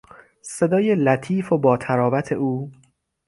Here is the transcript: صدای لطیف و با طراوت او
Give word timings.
صدای 0.41 0.95
لطیف 0.95 1.53
و 1.53 1.57
با 1.57 1.77
طراوت 1.77 2.31
او 2.31 2.71